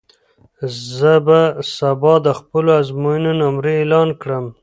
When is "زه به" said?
0.95-1.39